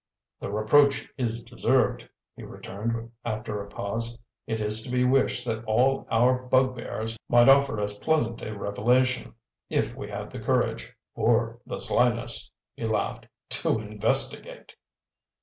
[0.39, 4.17] "The reproach is deserved," he returned, after a pause.
[4.47, 9.35] "It is to be wished that all our bugbears might offer as pleasant a revelation,
[9.69, 14.75] if we had the courage, or the slyness" he laughed "to investigate."